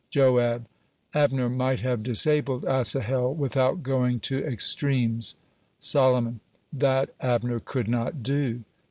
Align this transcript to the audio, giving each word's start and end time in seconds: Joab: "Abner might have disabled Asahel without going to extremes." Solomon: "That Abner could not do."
Joab: 0.09 0.65
"Abner 1.13 1.47
might 1.47 1.81
have 1.81 2.01
disabled 2.01 2.65
Asahel 2.65 3.35
without 3.35 3.83
going 3.83 4.19
to 4.21 4.43
extremes." 4.43 5.35
Solomon: 5.79 6.39
"That 6.73 7.13
Abner 7.21 7.59
could 7.59 7.87
not 7.87 8.23
do." 8.23 8.63